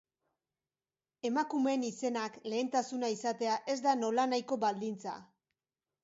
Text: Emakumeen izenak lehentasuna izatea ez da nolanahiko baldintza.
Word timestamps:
Emakumeen 1.29 1.83
izenak 1.89 2.39
lehentasuna 2.53 3.11
izatea 3.15 3.57
ez 3.73 3.75
da 3.83 3.93
nolanahiko 4.05 4.57
baldintza. 4.65 5.13